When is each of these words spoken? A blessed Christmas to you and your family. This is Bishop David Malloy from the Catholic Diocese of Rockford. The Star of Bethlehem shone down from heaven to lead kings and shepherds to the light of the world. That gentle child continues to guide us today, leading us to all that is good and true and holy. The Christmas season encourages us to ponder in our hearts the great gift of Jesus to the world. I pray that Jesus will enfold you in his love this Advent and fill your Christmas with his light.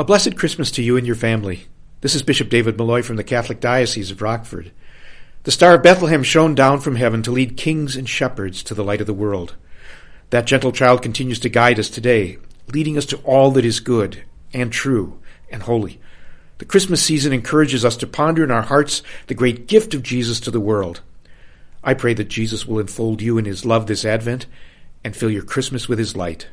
A 0.00 0.04
blessed 0.04 0.34
Christmas 0.34 0.70
to 0.70 0.82
you 0.82 0.96
and 0.96 1.06
your 1.06 1.14
family. 1.14 1.66
This 2.00 2.14
is 2.14 2.22
Bishop 2.22 2.48
David 2.48 2.78
Malloy 2.78 3.02
from 3.02 3.16
the 3.16 3.22
Catholic 3.22 3.60
Diocese 3.60 4.10
of 4.10 4.22
Rockford. 4.22 4.72
The 5.42 5.50
Star 5.50 5.74
of 5.74 5.82
Bethlehem 5.82 6.22
shone 6.22 6.54
down 6.54 6.80
from 6.80 6.96
heaven 6.96 7.22
to 7.22 7.30
lead 7.30 7.58
kings 7.58 7.96
and 7.96 8.08
shepherds 8.08 8.62
to 8.62 8.72
the 8.72 8.82
light 8.82 9.02
of 9.02 9.06
the 9.06 9.12
world. 9.12 9.56
That 10.30 10.46
gentle 10.46 10.72
child 10.72 11.02
continues 11.02 11.38
to 11.40 11.50
guide 11.50 11.78
us 11.78 11.90
today, 11.90 12.38
leading 12.72 12.96
us 12.96 13.04
to 13.04 13.18
all 13.24 13.50
that 13.50 13.64
is 13.66 13.78
good 13.78 14.24
and 14.54 14.72
true 14.72 15.20
and 15.50 15.64
holy. 15.64 16.00
The 16.56 16.64
Christmas 16.64 17.02
season 17.02 17.34
encourages 17.34 17.84
us 17.84 17.98
to 17.98 18.06
ponder 18.06 18.42
in 18.42 18.50
our 18.50 18.62
hearts 18.62 19.02
the 19.26 19.34
great 19.34 19.66
gift 19.66 19.92
of 19.92 20.02
Jesus 20.02 20.40
to 20.40 20.50
the 20.50 20.60
world. 20.60 21.02
I 21.84 21.92
pray 21.92 22.14
that 22.14 22.28
Jesus 22.30 22.64
will 22.64 22.80
enfold 22.80 23.20
you 23.20 23.36
in 23.36 23.44
his 23.44 23.66
love 23.66 23.86
this 23.86 24.06
Advent 24.06 24.46
and 25.04 25.14
fill 25.14 25.30
your 25.30 25.44
Christmas 25.44 25.90
with 25.90 25.98
his 25.98 26.16
light. 26.16 26.46